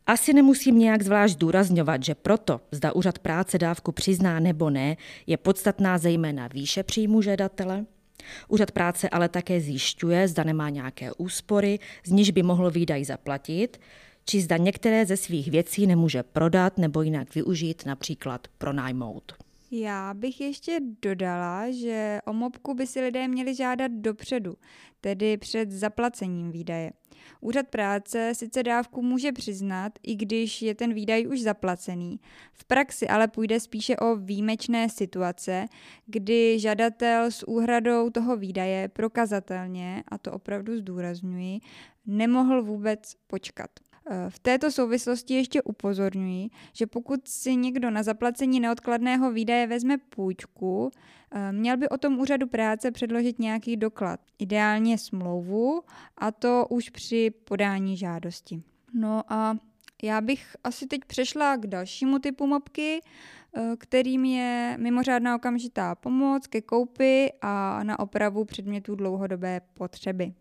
Asi 0.08 0.34
nemusím 0.34 0.80
nějak 0.80 1.02
zvlášť 1.02 1.34
zdůrazňovat, 1.34 2.04
že 2.04 2.16
proto, 2.16 2.62
zda 2.72 2.92
úřad 2.92 3.20
práce 3.20 3.58
dávku 3.58 3.92
přizná 3.92 4.40
nebo 4.40 4.70
ne, 4.70 4.98
je 5.28 5.38
podstatná 5.38 5.98
zejména 5.98 6.48
výše 6.48 6.84
příjmu 6.84 7.22
žadatele. 7.22 7.86
Úřad 8.48 8.72
práce 8.72 9.10
ale 9.10 9.30
také 9.30 9.60
zjišťuje, 9.62 10.28
zda 10.28 10.44
nemá 10.44 10.70
nějaké 10.70 11.12
úspory, 11.14 11.80
z 12.06 12.12
níž 12.12 12.32
by 12.32 12.44
mohl 12.44 12.72
výdaj 12.72 13.06
zaplatit, 13.06 13.80
či 14.32 14.42
zda 14.42 14.58
některé 14.58 15.06
ze 15.06 15.18
svých 15.18 15.52
věcí 15.52 15.88
nemůže 15.88 16.24
prodat 16.24 16.78
nebo 16.78 17.02
jinak 17.02 17.36
využít, 17.36 17.86
například 17.86 18.48
pronajmout. 18.58 19.34
Já 19.72 20.14
bych 20.14 20.42
ještě 20.42 20.80
dodala, 21.02 21.72
že 21.72 22.20
o 22.26 22.34
mobku 22.34 22.74
by 22.74 22.88
si 22.88 23.02
lidé 23.02 23.28
měli 23.28 23.56
žádat 23.56 23.92
dopředu, 23.92 24.58
tedy 25.02 25.38
před 25.38 25.72
zaplacením 25.72 26.52
výdaje. 26.52 26.92
Úřad 27.42 27.68
práce 27.68 28.32
sice 28.36 28.64
dávku 28.64 29.02
může 29.02 29.32
přiznat, 29.32 29.94
i 30.04 30.16
když 30.16 30.62
je 30.62 30.76
ten 30.76 30.94
výdaj 30.94 31.28
už 31.28 31.42
zaplacený. 31.42 32.20
V 32.54 32.66
praxi 32.66 33.08
ale 33.08 33.28
půjde 33.28 33.60
spíše 33.60 33.98
o 33.98 34.16
výjimečné 34.16 34.90
situace, 34.90 35.66
kdy 36.06 36.60
žadatel 36.60 37.32
s 37.32 37.48
úhradou 37.48 38.10
toho 38.10 38.38
výdaje 38.38 38.88
prokazatelně, 38.88 40.04
a 40.08 40.18
to 40.18 40.32
opravdu 40.32 40.78
zdůrazňuji, 40.78 41.60
nemohl 42.06 42.64
vůbec 42.64 43.16
počkat. 43.28 43.70
V 44.30 44.40
této 44.40 44.72
souvislosti 44.72 45.34
ještě 45.34 45.62
upozorňuji, 45.62 46.50
že 46.74 46.88
pokud 46.88 47.28
si 47.28 47.56
někdo 47.56 47.92
na 47.92 48.04
zaplacení 48.04 48.60
neodkladného 48.60 49.32
výdaje 49.32 49.68
vezme 49.68 49.98
půjčku, 49.98 50.92
eh, 51.32 51.52
měl 51.52 51.78
by 51.78 51.90
o 51.90 51.98
tom 51.98 52.20
úřadu 52.20 52.48
práce 52.48 52.92
předložit 52.92 53.40
nějaký 53.40 53.78
doklad, 53.78 54.20
ideálně 54.40 54.98
smlouvu, 54.98 55.82
a 56.18 56.32
to 56.32 56.68
už 56.70 56.90
při 56.90 57.32
podání 57.44 57.98
žádosti. 57.98 58.64
No 58.94 59.24
a 59.28 59.58
já 60.04 60.22
bych 60.22 60.56
asi 60.64 60.88
teď 60.88 61.02
přešla 61.08 61.58
k 61.58 61.68
dalšímu 61.68 62.20
typu 62.20 62.48
mapky, 62.48 63.02
eh, 63.56 63.76
kterým 63.78 64.26
je 64.26 64.78
mimořádná 64.80 65.36
okamžitá 65.36 65.96
pomoc 65.96 66.48
ke 66.48 66.62
koupi 66.62 67.34
a 67.42 67.84
na 67.84 68.00
opravu 68.00 68.46
předmětů 68.46 68.96
dlouhodobé 68.96 69.62
potřeby. 69.74 70.34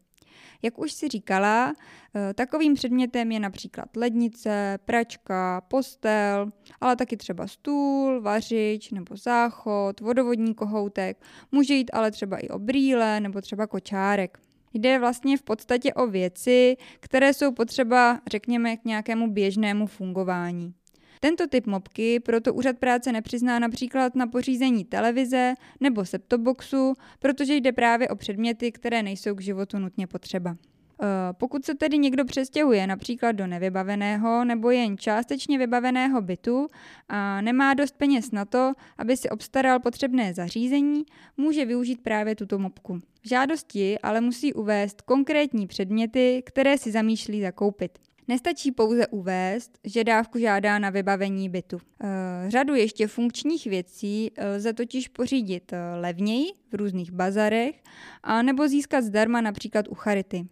Jak 0.62 0.79
už 0.79 0.93
si 0.93 1.09
říkala, 1.09 1.75
eh, 2.14 2.35
takovým 2.35 2.75
předmětem 2.75 3.33
je 3.33 3.40
například 3.40 3.97
lednice, 3.97 4.79
pračka, 4.85 5.61
postel, 5.61 6.49
ale 6.81 6.97
taky 6.97 7.17
třeba 7.17 7.47
stůl, 7.47 8.21
vařič 8.21 8.90
nebo 8.90 9.17
záchod, 9.17 10.00
vodovodní 10.00 10.55
kohoutek. 10.55 11.23
Může 11.52 11.75
jít 11.75 11.90
ale 11.95 12.11
třeba 12.11 12.37
i 12.37 12.49
o 12.49 12.59
brýle 12.59 13.21
nebo 13.21 13.40
třeba 13.40 13.67
kočárek. 13.67 14.38
Jde 14.75 14.99
vlastně 14.99 15.37
v 15.37 15.43
podstatě 15.43 15.95
o 15.95 16.07
věci, 16.07 16.76
které 17.00 17.35
jsou 17.35 17.52
potřeba, 17.52 18.21
řekněme, 18.31 18.76
k 18.76 18.85
nějakému 18.85 19.31
běžnému 19.31 19.87
fungování. 19.87 20.75
Tento 21.21 21.47
typ 21.47 21.67
mopky 21.67 22.21
proto 22.21 22.55
úřad 22.55 22.79
práce 22.79 23.12
nepřizná 23.12 23.59
například 23.59 24.15
na 24.15 24.27
pořízení 24.27 24.85
televize 24.85 25.55
nebo 25.81 26.05
septoboxu, 26.05 26.95
protože 27.19 27.55
jde 27.55 27.73
právě 27.73 28.09
o 28.09 28.17
předměty, 28.17 28.73
které 28.73 29.03
nejsou 29.03 29.35
k 29.35 29.41
životu 29.41 29.79
nutně 29.79 30.07
potřeba. 30.07 30.57
Eh, 31.03 31.07
pokud 31.33 31.65
se 31.65 31.75
tedy 31.75 31.99
někdo 31.99 32.25
přestěhuje 32.25 32.87
například 32.87 33.33
do 33.33 33.47
nevybaveného 33.47 34.45
nebo 34.45 34.71
jen 34.71 34.99
částečně 34.99 35.59
vybaveného 35.59 36.23
bytu 36.23 36.69
a 37.09 37.41
nemá 37.41 37.75
dost 37.75 37.95
peněz 37.97 38.31
na 38.31 38.45
to, 38.45 38.73
aby 38.99 39.17
si 39.17 39.31
obstaral 39.31 39.81
potřebné 39.81 40.35
zařízení, 40.35 41.05
může 41.37 41.65
využít 41.65 42.00
právě 42.03 42.37
tuto 42.37 42.59
mopku. 42.59 42.99
V 43.23 43.29
žádosti 43.29 43.99
ale 43.99 44.21
musí 44.21 44.53
uvést 44.53 45.03
konkrétní 45.03 45.67
předměty, 45.67 46.43
které 46.47 46.79
si 46.79 46.91
zamýšlí 46.91 47.41
zakoupit. 47.41 47.99
Nestačí 48.31 48.73
pouze 48.73 49.07
uvést, 49.07 49.79
že 49.85 50.05
dávku 50.05 50.39
žádá 50.39 50.79
na 50.79 50.91
vybavení 50.91 51.49
bytu. 51.49 51.79
E, 52.01 52.51
řadu 52.51 52.75
ještě 52.75 53.07
funkčních 53.07 53.67
věcí 53.67 54.31
lze 54.57 54.73
totiž 54.73 55.09
pořídit 55.09 55.73
levněji 56.01 56.47
v 56.73 56.75
různých 56.75 57.13
bazarech 57.13 57.83
a 58.23 58.43
nebo 58.43 58.69
získat 58.69 59.05
zdarma 59.05 59.41
například 59.41 59.89
u 59.89 59.95
Charity. 59.95 60.47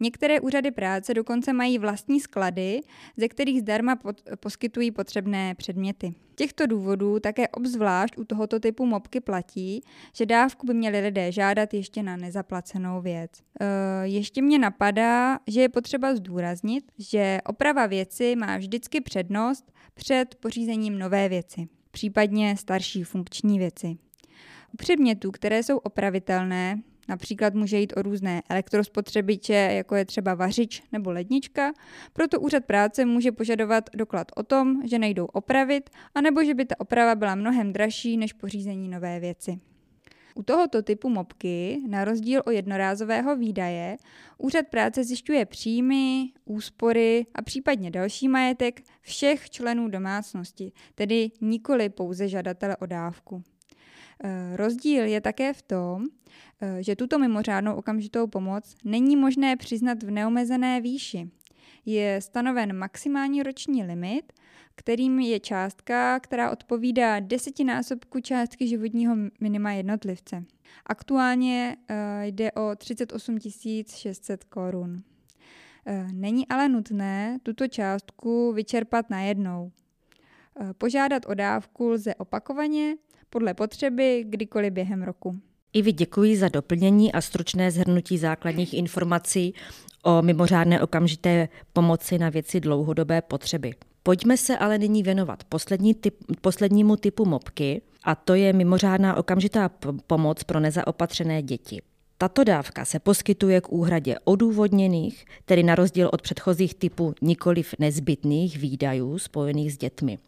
Některé 0.00 0.40
úřady 0.40 0.70
práce 0.70 1.14
dokonce 1.14 1.52
mají 1.52 1.78
vlastní 1.78 2.20
sklady, 2.20 2.80
ze 3.16 3.28
kterých 3.28 3.60
zdarma 3.60 3.96
pod, 3.96 4.22
poskytují 4.40 4.90
potřebné 4.90 5.54
předměty. 5.54 6.14
těchto 6.34 6.66
důvodů 6.66 7.20
také 7.20 7.48
obzvlášť 7.48 8.18
u 8.18 8.24
tohoto 8.24 8.60
typu 8.60 8.86
mopky 8.86 9.20
platí, 9.20 9.82
že 10.14 10.26
dávku 10.26 10.66
by 10.66 10.74
měli 10.74 11.00
lidé 11.00 11.32
žádat 11.32 11.74
ještě 11.74 12.02
na 12.02 12.16
nezaplacenou 12.16 13.00
věc. 13.00 13.30
E, 13.60 13.66
ještě 14.06 14.42
mě 14.42 14.58
napadá, 14.58 15.38
že 15.46 15.60
je 15.60 15.68
potřeba 15.68 16.14
zdůraznit, 16.14 16.84
že 16.98 17.38
oprava 17.46 17.86
věci 17.86 18.36
má 18.36 18.56
vždycky 18.56 19.00
přednost 19.00 19.72
před 19.94 20.34
pořízením 20.34 20.98
nové 20.98 21.28
věci, 21.28 21.68
případně 21.90 22.56
starší 22.56 23.04
funkční 23.04 23.58
věci. 23.58 23.96
U 24.74 24.76
předmětů, 24.76 25.30
které 25.30 25.62
jsou 25.62 25.78
opravitelné, 25.78 26.78
Například 27.10 27.54
může 27.54 27.78
jít 27.78 27.92
o 27.96 28.02
různé 28.02 28.42
elektrospotřebiče, 28.48 29.52
jako 29.52 29.94
je 29.94 30.04
třeba 30.04 30.34
vařič 30.34 30.82
nebo 30.92 31.10
lednička, 31.10 31.72
proto 32.12 32.40
úřad 32.40 32.64
práce 32.64 33.04
může 33.04 33.32
požadovat 33.32 33.90
doklad 33.94 34.26
o 34.36 34.42
tom, 34.42 34.82
že 34.86 34.98
nejdou 34.98 35.24
opravit, 35.24 35.90
anebo 36.14 36.44
že 36.44 36.54
by 36.54 36.64
ta 36.64 36.80
oprava 36.80 37.14
byla 37.14 37.34
mnohem 37.34 37.72
dražší 37.72 38.16
než 38.16 38.32
pořízení 38.32 38.88
nové 38.88 39.20
věci. 39.20 39.60
U 40.34 40.42
tohoto 40.42 40.82
typu 40.82 41.08
mopky, 41.08 41.82
na 41.88 42.04
rozdíl 42.04 42.42
od 42.46 42.50
jednorázového 42.50 43.36
výdaje, 43.36 43.96
úřad 44.38 44.66
práce 44.70 45.04
zjišťuje 45.04 45.46
příjmy, 45.46 46.32
úspory 46.44 47.26
a 47.34 47.42
případně 47.42 47.90
další 47.90 48.28
majetek 48.28 48.80
všech 49.00 49.50
členů 49.50 49.88
domácnosti, 49.88 50.72
tedy 50.94 51.30
nikoli 51.40 51.88
pouze 51.88 52.28
žadatele 52.28 52.76
o 52.76 52.86
dávku. 52.86 53.42
E, 54.24 54.56
rozdíl 54.56 55.04
je 55.04 55.20
také 55.20 55.52
v 55.52 55.62
tom, 55.62 56.04
e, 56.60 56.82
že 56.82 56.96
tuto 56.96 57.18
mimořádnou 57.18 57.74
okamžitou 57.74 58.26
pomoc 58.26 58.76
není 58.84 59.16
možné 59.16 59.56
přiznat 59.56 60.02
v 60.02 60.10
neomezené 60.10 60.80
výši. 60.80 61.30
je 61.86 62.20
stanoven 62.20 62.76
maximální 62.76 63.42
roční 63.42 63.84
limit, 63.84 64.32
kterým 64.74 65.20
je 65.20 65.40
částka, 65.40 66.20
která 66.20 66.50
odpovídá 66.50 67.20
desetinásobku 67.20 68.20
částky 68.20 68.68
životního 68.68 69.16
minima 69.40 69.72
jednotlivce. 69.72 70.44
Aktuálně 70.86 71.76
uh, 71.90 71.96
jde 72.22 72.52
o 72.52 72.76
38 72.76 73.38
600 73.96 74.44
korun. 74.44 75.02
Není 76.12 76.48
ale 76.48 76.68
nutné 76.68 77.38
tuto 77.42 77.68
částku 77.68 78.52
vyčerpat 78.52 79.10
najednou. 79.10 79.72
Požádat 80.78 81.26
o 81.26 81.34
dávku 81.34 81.88
lze 81.88 82.14
opakovaně, 82.14 82.96
podle 83.30 83.54
potřeby, 83.54 84.24
kdykoliv 84.28 84.72
během 84.72 85.02
roku. 85.02 85.36
I 85.72 85.82
vy 85.82 85.92
děkuji 85.92 86.36
za 86.36 86.48
doplnění 86.48 87.12
a 87.12 87.20
stručné 87.20 87.70
zhrnutí 87.70 88.18
základních 88.18 88.74
informací 88.74 89.54
o 90.02 90.22
mimořádné 90.22 90.82
okamžité 90.82 91.48
pomoci 91.72 92.18
na 92.18 92.28
věci 92.28 92.60
dlouhodobé 92.60 93.22
potřeby. 93.22 93.72
Pojďme 94.02 94.36
se 94.36 94.58
ale 94.58 94.78
nyní 94.78 95.02
věnovat 95.02 95.44
poslední 95.44 95.94
typ, 95.94 96.14
poslednímu 96.40 96.96
typu 96.96 97.24
mopky, 97.24 97.82
a 98.04 98.14
to 98.14 98.34
je 98.34 98.52
mimořádná 98.52 99.16
okamžitá 99.16 99.70
pomoc 100.06 100.44
pro 100.44 100.60
nezaopatřené 100.60 101.42
děti. 101.42 101.82
Tato 102.18 102.44
dávka 102.44 102.84
se 102.84 102.98
poskytuje 102.98 103.60
k 103.60 103.72
úhradě 103.72 104.16
odůvodněných, 104.24 105.24
tedy 105.44 105.62
na 105.62 105.74
rozdíl 105.74 106.10
od 106.12 106.22
předchozích 106.22 106.74
typů 106.74 107.14
nikoliv 107.22 107.74
nezbytných 107.78 108.58
výdajů 108.58 109.18
spojených 109.18 109.72
s 109.72 109.76
dětmi. 109.76 110.18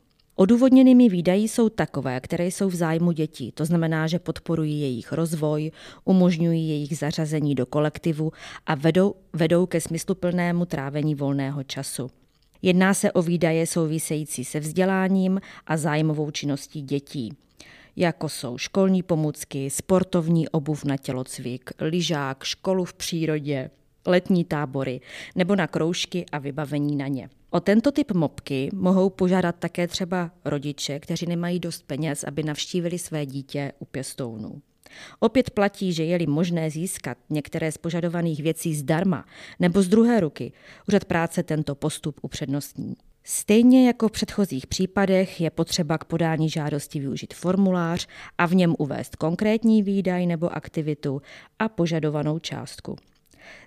Odůvodněnými 0.43 1.09
výdají 1.09 1.49
jsou 1.49 1.69
takové, 1.69 2.21
které 2.21 2.47
jsou 2.47 2.69
v 2.69 2.75
zájmu 2.75 3.13
dětí, 3.13 3.53
to 3.53 3.65
znamená, 3.65 4.07
že 4.07 4.19
podporují 4.19 4.81
jejich 4.81 5.13
rozvoj, 5.13 5.71
umožňují 6.05 6.69
jejich 6.69 6.99
zařazení 6.99 7.55
do 7.55 7.67
kolektivu 7.67 8.33
a 8.67 8.75
vedou, 8.75 9.15
vedou 9.33 9.67
ke 9.67 9.81
smysluplnému 9.81 10.65
trávení 10.65 11.15
volného 11.15 11.63
času. 11.63 12.11
Jedná 12.63 12.95
se 12.95 13.13
o 13.13 13.23
výdaje 13.23 13.67
související 13.67 14.45
se 14.45 14.61
vzděláním 14.61 15.41
a 15.67 15.77
zájmovou 15.77 16.31
činností 16.31 16.83
dětí, 16.83 17.37
jako 17.97 18.29
jsou 18.29 18.59
školní 18.59 19.03
pomůcky, 19.03 19.71
sportovní 19.71 20.49
obuv 20.49 20.85
na 20.85 20.97
tělocvik, 20.97 21.71
lyžák, 21.81 22.45
školu 22.45 22.85
v 22.85 22.95
přírodě, 22.95 23.71
letní 24.07 24.45
tábory 24.45 25.01
nebo 25.35 25.57
na 25.57 25.67
kroužky 25.67 26.27
a 26.33 26.39
vybavení 26.39 26.97
na 26.97 27.09
ně. 27.09 27.29
O 27.55 27.61
tento 27.61 27.93
typ 27.93 28.13
mopky 28.13 28.71
mohou 28.75 29.11
požádat 29.11 29.57
také 29.59 29.89
třeba 29.89 30.31
rodiče, 30.45 31.01
kteří 31.01 31.27
nemají 31.27 31.61
dost 31.61 31.87
peněz, 31.87 32.25
aby 32.25 32.43
navštívili 32.43 32.99
své 32.99 33.27
dítě 33.27 33.73
u 33.79 33.85
pěstounů. 33.85 34.63
Opět 35.21 35.51
platí, 35.51 35.93
že 35.93 36.05
je-li 36.05 36.27
možné 36.27 36.71
získat 36.71 37.19
některé 37.31 37.73
z 37.73 37.79
požadovaných 37.79 38.43
věcí 38.43 38.75
zdarma 38.75 39.25
nebo 39.61 39.83
z 39.83 39.89
druhé 39.89 40.21
ruky, 40.21 40.53
úřad 40.89 41.05
práce 41.05 41.43
tento 41.43 41.75
postup 41.75 42.21
upřednostní. 42.23 42.95
Stejně 43.25 43.87
jako 43.87 44.09
v 44.09 44.13
předchozích 44.13 44.67
případech 44.67 45.41
je 45.41 45.51
potřeba 45.51 45.99
k 45.99 46.05
podání 46.05 46.51
žádosti 46.51 47.01
využít 47.01 47.35
formulář 47.35 48.09
a 48.39 48.47
v 48.47 48.55
něm 48.55 48.75
uvést 48.79 49.17
konkrétní 49.17 49.83
výdaj 49.83 50.27
nebo 50.27 50.57
aktivitu 50.57 51.23
a 51.59 51.69
požadovanou 51.69 52.39
částku. 52.39 52.97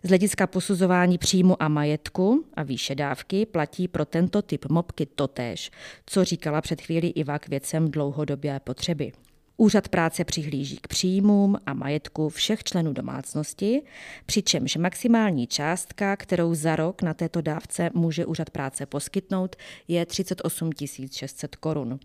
Z 0.04 0.08
hlediska 0.08 0.48
posuzování 0.48 1.18
příjmu 1.18 1.64
a 1.64 1.68
majetku 1.68 2.46
a 2.54 2.64
výše 2.64 2.96
dávky 2.96 3.46
platí 3.46 3.88
pro 3.88 4.06
tento 4.06 4.42
typ 4.42 4.66
mopky 4.70 5.06
totéž, 5.06 5.72
co 6.06 6.24
říkala 6.24 6.62
před 6.62 6.82
chvíli 6.82 7.08
Iva 7.08 7.40
k 7.40 7.48
věcem 7.48 7.92
dlouhodobé 7.92 8.60
potřeby. 8.60 9.12
Úřad 9.58 9.90
práce 9.90 10.24
přihlíží 10.24 10.78
k 10.78 10.88
příjmům 10.88 11.58
a 11.66 11.74
majetku 11.74 12.30
všech 12.30 12.64
členů 12.64 12.94
domácnosti, 12.94 13.82
přičemž 14.26 14.76
maximální 14.76 15.48
částka, 15.48 16.16
kterou 16.16 16.56
za 16.56 16.76
rok 16.76 17.02
na 17.02 17.14
této 17.14 17.42
dávce 17.42 17.90
může 17.94 18.26
úřad 18.26 18.50
práce 18.50 18.86
poskytnout, 18.86 19.56
je 19.88 20.06
38 20.06 20.70
600 21.12 21.56
korun. 21.56 22.00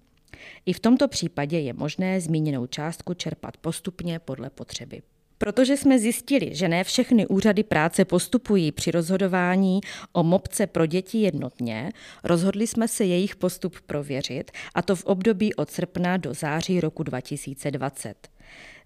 I 0.67 0.73
v 0.73 0.81
tomto 0.81 1.09
případě 1.09 1.59
je 1.61 1.73
možné 1.73 2.21
zmíněnou 2.21 2.67
částku 2.67 3.15
čerpat 3.15 3.57
postupně 3.57 4.19
podle 4.19 4.51
potřeby. 4.51 5.03
Protože 5.43 5.77
jsme 5.77 5.99
zjistili, 5.99 6.55
že 6.55 6.69
ne 6.69 6.85
všechny 6.85 7.27
úřady 7.27 7.63
práce 7.63 8.05
postupují 8.05 8.73
při 8.73 8.91
rozhodování 8.91 9.81
o 10.13 10.23
mopce 10.23 10.67
pro 10.67 10.87
děti 10.87 11.19
jednotně, 11.19 11.91
rozhodli 12.25 12.67
jsme 12.67 12.89
se 12.89 13.05
jejich 13.05 13.37
postup 13.37 13.81
prověřit, 13.87 14.51
a 14.75 14.83
to 14.83 14.97
v 14.97 15.05
období 15.05 15.55
od 15.55 15.71
srpna 15.71 16.17
do 16.17 16.35
září 16.35 16.81
roku 16.81 17.03
2020. 17.03 18.29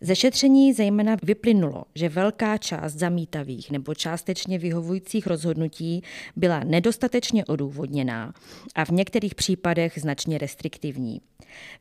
Ze 0.01 0.17
šetření 0.17 0.73
zejména 0.73 1.17
vyplynulo, 1.23 1.85
že 1.95 2.09
velká 2.09 2.59
část 2.59 2.93
zamítavých 2.93 3.71
nebo 3.71 3.95
částečně 3.95 4.59
vyhovujících 4.59 5.27
rozhodnutí 5.27 6.03
byla 6.37 6.61
nedostatečně 6.65 7.45
odůvodněná 7.45 8.35
a 8.75 8.85
v 8.85 8.91
některých 8.91 9.35
případech 9.35 9.99
značně 9.99 10.39
restriktivní. 10.39 11.21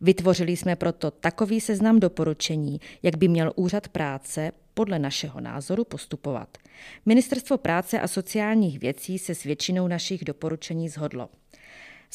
Vytvořili 0.02 0.58
jsme 0.58 0.76
proto 0.76 1.12
takový 1.12 1.62
seznam 1.62 2.00
doporučení, 2.00 2.80
jak 3.04 3.18
by 3.18 3.28
měl 3.28 3.52
úřad 3.56 3.88
práce 3.88 4.52
podle 4.74 5.00
našeho 5.00 5.42
názoru 5.42 5.84
postupovat. 5.84 6.58
Ministerstvo 7.06 7.58
práce 7.58 8.00
a 8.00 8.08
sociálních 8.08 8.80
věcí 8.80 9.20
se 9.20 9.36
s 9.36 9.44
většinou 9.44 9.88
našich 9.88 10.26
doporučení 10.26 10.90
zhodlo. 10.90 11.30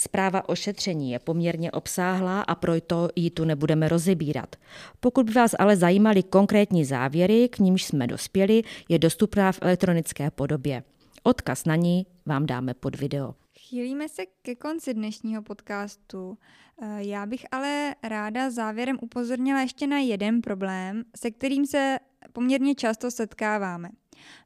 Zpráva 0.01 0.49
o 0.49 0.55
šetření 0.55 1.11
je 1.11 1.19
poměrně 1.19 1.71
obsáhlá 1.71 2.43
a 2.43 2.55
proto 2.55 3.09
ji 3.17 3.31
tu 3.31 3.45
nebudeme 3.45 3.89
rozebírat. 3.89 4.57
Pokud 5.01 5.27
by 5.27 5.33
vás 5.33 5.55
ale 5.59 5.77
zajímaly 5.77 6.23
konkrétní 6.23 6.85
závěry, 6.85 7.49
k 7.49 7.59
nímž 7.59 7.85
jsme 7.85 8.07
dospěli, 8.07 8.63
je 8.89 8.99
dostupná 8.99 9.53
v 9.53 9.59
elektronické 9.63 10.31
podobě. 10.31 10.83
Odkaz 11.23 11.65
na 11.65 11.77
ní 11.77 12.07
vám 12.27 12.47
dáme 12.47 12.75
pod 12.75 12.97
video. 12.97 13.35
Chýlíme 13.59 14.09
se 14.09 14.23
ke 14.43 14.55
konci 14.55 14.95
dnešního 14.95 15.43
podcastu. 15.43 16.39
Eh, 16.83 17.03
já 17.05 17.27
bych 17.27 17.47
ale 17.53 17.95
ráda 18.03 18.51
závěrem 18.51 18.99
upozornila 19.01 19.61
ještě 19.61 19.87
na 19.87 19.99
jeden 19.99 20.41
problém, 20.41 21.03
se 21.17 21.31
kterým 21.31 21.67
se 21.67 21.99
poměrně 22.33 22.75
často 22.75 23.11
setkáváme. 23.11 23.89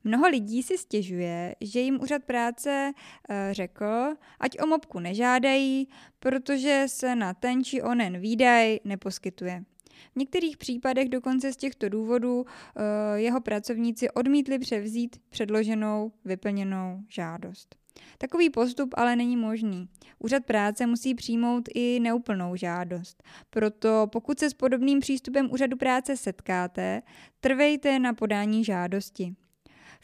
Mnoho 0.04 0.28
lidí 0.28 0.62
si 0.62 0.78
stěžuje, 0.78 1.54
že 1.60 1.80
jim 1.80 2.00
úřad 2.02 2.24
práce 2.24 2.92
eh, 3.28 3.48
řekl, 3.54 4.14
ať 4.40 4.60
o 4.62 4.66
mopku 4.66 5.00
nežádají, 5.00 5.88
protože 6.20 6.84
se 6.86 7.16
na 7.16 7.34
ten 7.34 7.64
či 7.64 7.82
onen 7.82 8.20
výdaj 8.20 8.78
neposkytuje. 8.84 9.64
V 10.12 10.16
některých 10.16 10.56
případech 10.56 11.08
dokonce 11.08 11.52
z 11.52 11.56
těchto 11.56 11.88
důvodů 11.88 12.46
eh, 12.46 13.20
jeho 13.20 13.40
pracovníci 13.40 14.10
odmítli 14.10 14.58
převzít 14.58 15.16
předloženou 15.30 16.12
vyplněnou 16.24 17.00
žádost. 17.08 17.76
Takový 18.18 18.50
postup 18.50 18.94
ale 18.96 19.16
není 19.16 19.36
možný. 19.36 19.88
Úřad 20.18 20.44
práce 20.44 20.86
musí 20.86 21.14
přijmout 21.14 21.68
i 21.74 22.00
neúplnou 22.00 22.56
žádost. 22.56 23.22
Proto 23.50 24.06
pokud 24.12 24.38
se 24.38 24.50
s 24.50 24.54
podobným 24.54 25.00
přístupem 25.00 25.52
úřadu 25.52 25.76
práce 25.76 26.16
setkáte, 26.16 27.02
trvejte 27.40 27.98
na 27.98 28.14
podání 28.14 28.64
žádosti. 28.64 29.34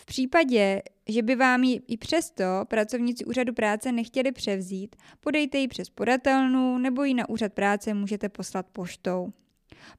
V 0.01 0.07
případě, 0.07 0.83
že 1.09 1.23
by 1.23 1.35
vám 1.35 1.65
ji 1.65 1.81
i 1.89 1.97
přesto 1.97 2.45
pracovníci 2.69 3.25
úřadu 3.25 3.53
práce 3.53 3.93
nechtěli 3.93 4.33
převzít, 4.33 4.97
podejte 5.21 5.59
ji 5.59 5.69
přes 5.69 5.91
podatelnu 5.91 6.79
nebo 6.79 7.05
ji 7.05 7.15
na 7.15 7.29
úřad 7.29 7.53
práce 7.53 7.95
můžete 7.95 8.29
poslat 8.29 8.67
poštou. 8.73 9.33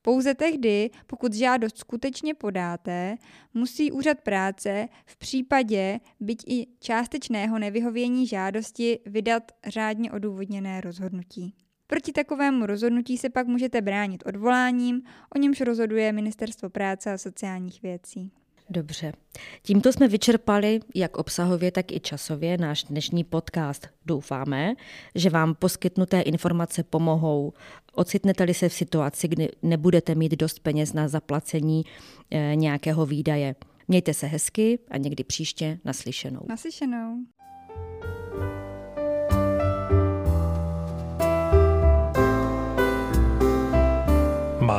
Pouze 0.02 0.36
tehdy, 0.36 0.90
pokud 1.08 1.34
žádost 1.34 1.78
skutečně 1.78 2.34
podáte, 2.34 3.18
musí 3.54 3.92
úřad 3.92 4.22
práce 4.22 4.88
v 5.06 5.18
případě 5.18 6.00
byť 6.20 6.44
i 6.48 6.68
částečného 6.80 7.60
nevyhovění 7.60 8.28
žádosti 8.28 9.00
vydat 9.06 9.52
řádně 9.68 10.12
odůvodněné 10.12 10.82
rozhodnutí. 10.82 11.54
Proti 11.88 12.12
takovému 12.12 12.66
rozhodnutí 12.66 13.18
se 13.18 13.30
pak 13.30 13.48
můžete 13.48 13.82
bránit 13.82 14.24
odvoláním, 14.26 15.02
o 15.36 15.40
němž 15.40 15.62
rozhoduje 15.62 16.12
Ministerstvo 16.12 16.70
práce 16.70 17.14
a 17.14 17.18
sociálních 17.18 17.82
věcí. 17.82 18.32
Dobře. 18.70 19.14
Tímto 19.62 19.94
jsme 19.94 20.08
vyčerpali 20.08 20.80
jak 20.96 21.18
obsahově, 21.18 21.72
tak 21.72 21.92
i 21.92 22.00
časově 22.00 22.58
náš 22.58 22.84
dnešní 22.84 23.24
podcast. 23.24 23.88
Doufáme, 24.06 24.74
že 25.16 25.30
vám 25.30 25.56
poskytnuté 25.56 26.22
informace 26.22 26.84
pomohou. 26.84 27.54
Ocitnete-li 27.94 28.54
se 28.54 28.70
v 28.70 28.74
situaci, 28.74 29.28
kdy 29.28 29.50
nebudete 29.62 30.16
mít 30.16 30.32
dost 30.32 30.60
peněz 30.60 30.94
na 30.94 31.08
zaplacení 31.08 31.86
e, 32.32 32.56
nějakého 32.56 33.06
výdaje. 33.06 33.56
Mějte 33.88 34.14
se 34.14 34.28
hezky 34.28 34.80
a 34.92 34.98
někdy 34.98 35.24
příště 35.24 35.80
naslyšenou. 35.86 36.42
Naslyšenou. 36.50 37.18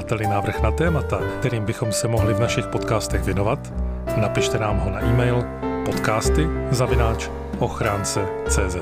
Máte-li 0.01 0.27
návrh 0.27 0.61
na 0.65 0.71
témata, 0.71 1.21
kterým 1.39 1.65
bychom 1.65 1.93
se 1.93 2.09
mohli 2.09 2.35
v 2.35 2.41
našich 2.41 2.67
podcastech 2.67 3.23
věnovat, 3.23 3.73
napište 4.17 4.59
nám 4.59 4.79
ho 4.79 4.91
na 4.91 5.01
e-mail 5.01 5.45
podcasty 5.85 6.49
zavináč 6.71 7.29
ochránce.cz. 7.59 8.77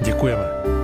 Děkujeme. 0.00 0.77